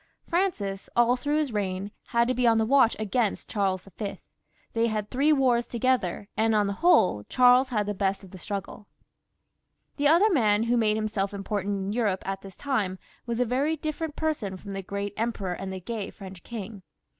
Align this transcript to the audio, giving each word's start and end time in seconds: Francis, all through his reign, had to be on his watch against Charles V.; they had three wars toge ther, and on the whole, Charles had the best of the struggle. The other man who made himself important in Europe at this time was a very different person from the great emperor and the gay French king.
Francis, 0.27 0.89
all 0.95 1.15
through 1.15 1.37
his 1.37 1.53
reign, 1.53 1.91
had 2.07 2.27
to 2.27 2.33
be 2.33 2.47
on 2.47 2.57
his 2.57 2.67
watch 2.67 2.95
against 2.97 3.47
Charles 3.51 3.87
V.; 3.99 4.17
they 4.73 4.87
had 4.87 5.11
three 5.11 5.31
wars 5.31 5.67
toge 5.67 6.01
ther, 6.01 6.27
and 6.35 6.55
on 6.55 6.65
the 6.65 6.73
whole, 6.81 7.23
Charles 7.25 7.69
had 7.69 7.85
the 7.85 7.93
best 7.93 8.23
of 8.23 8.31
the 8.31 8.39
struggle. 8.39 8.87
The 9.97 10.07
other 10.07 10.31
man 10.33 10.63
who 10.63 10.75
made 10.75 10.97
himself 10.97 11.35
important 11.35 11.77
in 11.77 11.93
Europe 11.93 12.23
at 12.27 12.41
this 12.41 12.57
time 12.57 12.97
was 13.27 13.39
a 13.39 13.45
very 13.45 13.75
different 13.77 14.15
person 14.15 14.57
from 14.57 14.73
the 14.73 14.81
great 14.81 15.13
emperor 15.17 15.53
and 15.53 15.71
the 15.71 15.79
gay 15.79 16.09
French 16.09 16.41
king. 16.41 16.81